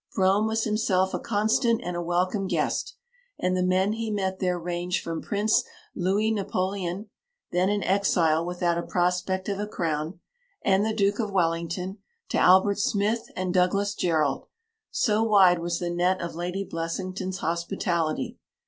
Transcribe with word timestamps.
Brougham 0.15 0.47
was 0.47 0.63
himself 0.63 1.13
a 1.13 1.19
constant 1.19 1.79
and 1.83 1.95
a 1.95 2.01
welcome 2.01 2.47
guest, 2.47 2.95
and 3.37 3.55
the 3.55 3.61
men 3.61 3.93
he 3.93 4.09
met 4.09 4.39
there 4.39 4.57
ranged 4.57 5.03
from 5.03 5.21
Prince 5.21 5.63
Louis 5.93 6.31
Napoleon, 6.31 7.11
then 7.51 7.69
an 7.69 7.83
exile 7.83 8.43
without 8.43 8.79
a 8.79 8.81
prospect 8.81 9.47
of 9.47 9.59
a 9.59 9.67
crown, 9.67 10.19
and 10.63 10.83
the 10.83 10.91
Duke 10.95 11.19
of 11.19 11.29
Wellington 11.29 11.99
to 12.29 12.39
Albert 12.39 12.79
Smith 12.79 13.27
and 13.35 13.53
Douglas 13.53 13.93
Jerrold 13.93 14.47
so 14.89 15.21
wide 15.21 15.59
was 15.59 15.77
the 15.77 15.91
net 15.91 16.19
of 16.19 16.33
Lady 16.33 16.63
Blessington's 16.65 17.37
hospitality. 17.37 18.39